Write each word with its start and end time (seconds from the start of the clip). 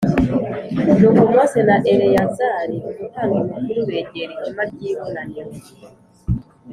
Nuko 0.97 1.23
Mose 1.33 1.59
na 1.67 1.75
Eleyazari 1.91 2.77
umutambyi 2.91 3.41
mukuru 3.51 3.79
begera 3.89 4.31
ihema 4.45 4.63
ry’ibonaniro 4.71 5.43